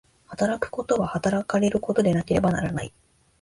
[0.25, 2.91] 働くことは働かれることでなければならない。